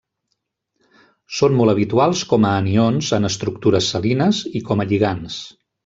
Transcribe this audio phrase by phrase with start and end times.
[1.41, 5.39] Són molt habituals com a anions en estructures salines i com a lligands.